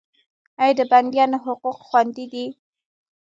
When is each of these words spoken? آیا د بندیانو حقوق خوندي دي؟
آیا 0.61 0.73
د 0.79 0.81
بندیانو 0.91 1.37
حقوق 1.45 1.77
خوندي 1.87 2.25
دي؟ 2.33 2.45